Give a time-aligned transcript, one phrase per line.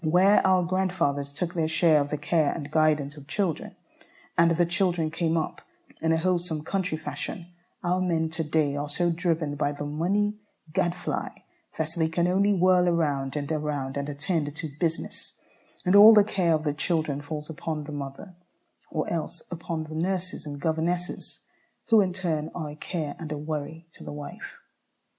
[0.03, 3.75] Where our grandfathers took their share of the care and guidance of children,
[4.35, 5.61] and the children came up
[6.01, 7.45] in a wholesome country fashion,
[7.83, 10.39] our men to day are so driven by the money
[10.73, 11.29] gadfly
[11.77, 15.39] that they can only whirl around and around and attend "to business,"
[15.85, 18.33] and all the care of the children falls upon the mother,
[18.89, 21.45] or else upon the nurses and governesses,
[21.89, 24.57] who in turn are a care and a worry to the wife.